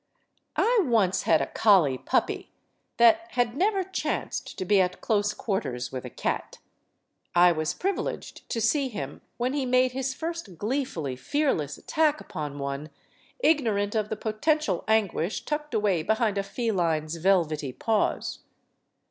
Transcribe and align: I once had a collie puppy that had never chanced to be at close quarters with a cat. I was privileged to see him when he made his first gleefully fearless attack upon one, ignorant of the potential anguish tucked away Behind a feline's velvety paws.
I 0.57 0.79
once 0.83 1.21
had 1.29 1.41
a 1.43 1.45
collie 1.45 1.99
puppy 1.99 2.49
that 2.97 3.27
had 3.33 3.55
never 3.55 3.83
chanced 3.83 4.57
to 4.57 4.65
be 4.65 4.81
at 4.81 4.99
close 4.99 5.31
quarters 5.31 5.91
with 5.91 6.05
a 6.05 6.09
cat. 6.09 6.57
I 7.35 7.51
was 7.51 7.75
privileged 7.75 8.49
to 8.49 8.59
see 8.59 8.89
him 8.89 9.21
when 9.37 9.53
he 9.53 9.63
made 9.63 9.91
his 9.91 10.15
first 10.15 10.57
gleefully 10.57 11.15
fearless 11.15 11.77
attack 11.77 12.19
upon 12.19 12.57
one, 12.57 12.89
ignorant 13.41 13.93
of 13.93 14.09
the 14.09 14.15
potential 14.17 14.83
anguish 14.87 15.45
tucked 15.45 15.75
away 15.75 16.01
Behind 16.01 16.35
a 16.39 16.41
feline's 16.41 17.17
velvety 17.17 17.71
paws. 17.71 18.39